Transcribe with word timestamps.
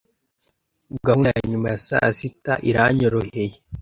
Gahunda 1.05 1.27
ya 1.35 1.43
nyuma 1.51 1.67
ya 1.73 1.79
saa 1.87 2.11
sita 2.17 2.53
iranyoroheye. 2.69 3.55